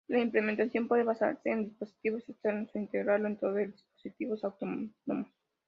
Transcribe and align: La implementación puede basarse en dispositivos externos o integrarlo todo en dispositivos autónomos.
La 0.07 0.17
implementación 0.19 0.87
puede 0.87 1.03
basarse 1.03 1.51
en 1.51 1.65
dispositivos 1.65 2.27
externos 2.27 2.71
o 2.73 2.79
integrarlo 2.79 3.35
todo 3.35 3.59
en 3.59 3.69
dispositivos 3.69 4.43
autónomos. 4.43 4.95